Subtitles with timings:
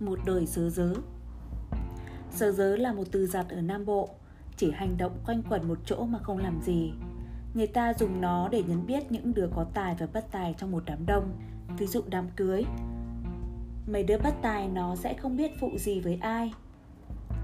[0.00, 0.94] Một đời sớ dớ.
[2.30, 4.08] Sớ dớ là một từ giặt ở Nam Bộ
[4.56, 6.92] Chỉ hành động quanh quẩn một chỗ mà không làm gì.
[7.54, 10.70] Người ta dùng nó để nhấn biết những đứa có tài và bất tài trong
[10.70, 11.32] một đám đông.
[11.78, 12.64] Ví dụ đám cưới.
[13.86, 16.52] Mấy đứa bất tài nó sẽ không biết phụ gì với ai.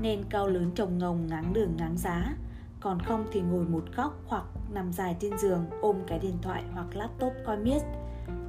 [0.00, 2.34] Nên cao lớn trồng ngồng ngáng đường ngáng giá
[2.80, 6.64] Còn không thì ngồi một góc hoặc nằm dài trên giường ôm cái điện thoại
[6.72, 7.82] hoặc laptop coi miết.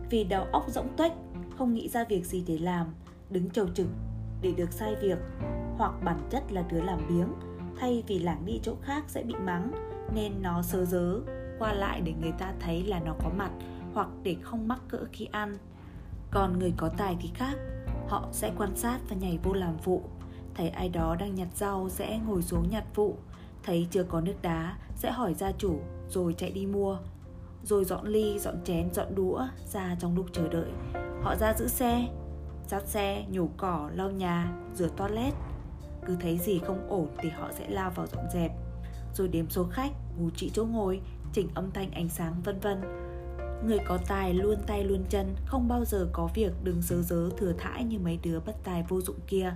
[0.10, 1.12] Vì đầu óc rỗng tuếch,
[1.58, 2.88] không nghĩ ra việc gì để làm
[3.30, 3.88] Đứng trầu trực
[4.42, 5.18] để được sai việc,
[5.78, 7.34] Hoặc bản chất là đứa làm biếng,
[7.80, 9.72] Thay vì lảng đi chỗ khác sẽ bị mắng,
[10.14, 11.20] Nên nó sơ dớ,
[11.60, 13.52] qua lại để người ta thấy là nó có mặt,
[13.94, 15.58] hoặc để không mắc cỡ khi ăn.
[16.32, 17.58] Còn người có tài thì khác,
[18.08, 20.04] họ sẽ quan sát và nhảy vô làm vụ
[20.58, 23.16] thấy ai đó đang nhặt rau sẽ ngồi xuống nhặt vụ
[23.64, 26.98] thấy chưa có nước đá sẽ hỏi gia chủ, rồi chạy đi mua.
[27.64, 30.72] Rồi dọn ly, dọn chén, dọn đũa ra trong lúc chờ đợi.
[31.22, 32.08] Họ ra giữ xe
[32.70, 35.34] dắt xe, nhổ cỏ, lau nhà, rửa toilet.
[36.06, 38.52] Cứ thấy gì không ổn thì họ sẽ lao vào dọn dẹp.
[39.14, 41.02] Rồi đếm số khách bù trị chỗ ngồi,
[41.34, 42.82] chỉnh âm thanh ánh sáng, vân vân.
[43.66, 47.30] Người có tài luôn tay luôn chân, Không bao giờ có việc đừng dớ dớ,
[47.38, 49.54] thừa thãi như mấy đứa bất tài vô dụng kia.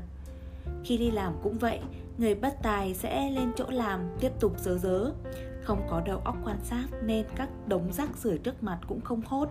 [0.83, 1.80] Khi đi làm cũng vậy,
[2.17, 5.11] Người bất tài sẽ lên chỗ làm, tiếp tục dớ dớ.
[5.63, 9.22] Không có đầu óc quan sát nên các đống rác rưởi trước mặt cũng không
[9.25, 9.50] hốt.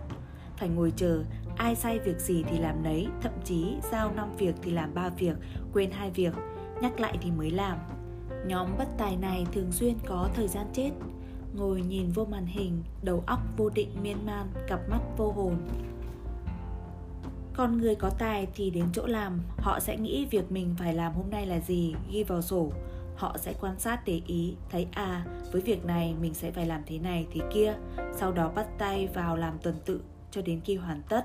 [0.61, 1.23] Phải ngồi chờ,
[1.57, 5.09] ai sai việc gì thì làm nấy, Thậm chí giao 5 việc thì làm 3
[5.09, 5.37] việc,
[5.73, 6.35] Quên hai việc,
[6.83, 7.79] Nhắc lại thì mới làm.
[8.47, 10.91] Nhóm bất tài này thường xuyên có thời gian chết.
[11.55, 15.57] Ngồi nhìn vô màn hình, đầu óc vô định miên man, cặp mắt vô hồn.
[17.55, 21.13] Còn người có tài thì đến chỗ làm, họ sẽ nghĩ việc mình phải làm
[21.13, 22.73] hôm nay là gì, ghi vào sổ.
[23.17, 26.83] Họ sẽ quan sát để ý, thấy à với việc này mình sẽ phải làm
[26.87, 27.75] thế này, thế kia.
[28.17, 30.01] Sau đó bắt tay vào làm tuần tự
[30.31, 31.25] cho đến khi hoàn tất.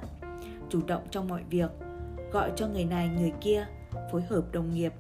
[0.70, 1.72] Chủ động trong mọi việc,
[2.32, 3.68] gọi cho người này, người kia,
[4.12, 4.94] phối hợp đồng nghiệp,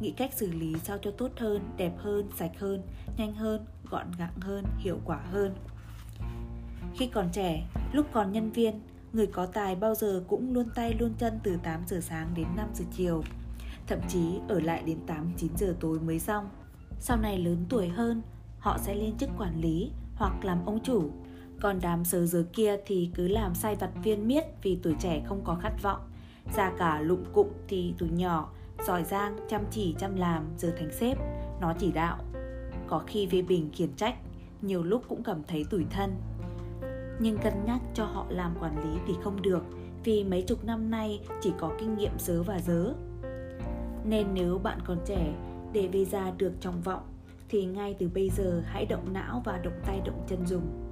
[0.00, 2.82] nghĩ cách xử lý sao cho tốt hơn, đẹp hơn, sạch hơn,
[3.16, 5.54] nhanh hơn, gọn gàng hơn, hiệu quả hơn.
[6.94, 8.80] Khi còn trẻ, lúc còn nhân viên,
[9.12, 12.46] người có tài bao giờ cũng luôn tay luôn chân từ 8 giờ sáng đến
[12.56, 13.22] 5 giờ chiều,
[13.86, 16.48] thậm chí ở lại đến 8 9 giờ tối mới xong.
[17.00, 18.22] Sau này lớn tuổi hơn,
[18.58, 21.10] họ sẽ lên chức quản lý hoặc làm ông chủ
[21.60, 25.22] còn đám sờ dớ kia thì cứ làm sai vặt viên miết vì tuổi trẻ
[25.26, 26.00] không có khát vọng.
[26.56, 28.52] Già cả lụng cụm thì tuổi nhỏ,
[28.86, 31.18] giỏi giang, chăm chỉ, chăm làm, giờ thành sếp.
[31.60, 32.18] Nó chỉ đạo.
[32.88, 34.14] Có khi phê bình khiển trách,
[34.62, 36.14] nhiều lúc cũng cảm thấy tủi thân.
[37.20, 39.62] Nhưng cân nhắc cho họ làm quản lý thì không được,
[40.04, 42.94] vì mấy chục năm nay chỉ có kinh nghiệm dớ và dớ.
[44.04, 45.34] Nên nếu bạn còn trẻ,
[45.72, 47.02] để về già được trong vọng,
[47.48, 50.83] thì ngay từ bây giờ hãy động não và động tay động chân dùng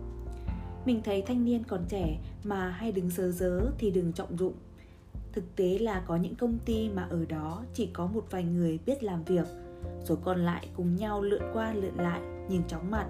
[0.84, 4.54] mình thấy thanh niên còn trẻ mà hay đứng dớ dớ thì đừng trọng dụng.
[5.32, 8.78] Thực tế là có những công ty mà ở đó chỉ có một vài người
[8.86, 9.46] biết làm việc,
[10.04, 13.06] rồi còn lại cùng nhau lượn qua lượn lại, nhìn chóng mặt.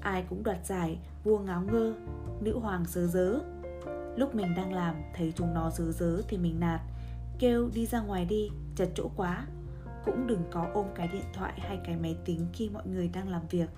[0.00, 1.94] Ai cũng đoạt giải, vua ngáo ngơ,
[2.40, 3.38] nữ hoàng sớ dớ
[4.16, 6.80] lúc mình đang làm, thấy chúng nó sớ dớ thì mình nạt,
[7.38, 9.46] kêu đi ra ngoài đi, chật chỗ quá.
[10.04, 13.28] Cũng đừng có ôm cái điện thoại hay cái máy tính khi mọi người đang
[13.28, 13.68] làm việc.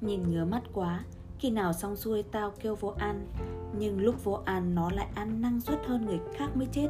[0.00, 1.04] Nhìn ngứa mắt quá
[1.42, 3.26] khi nào xong xuôi tao kêu vô ăn,
[3.78, 6.88] nhưng lúc vô ăn nó lại ăn năng suất hơn người khác mới chết.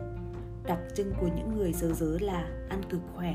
[0.66, 3.34] Đặc trưng của những người dớ dớ là ăn cực khỏe.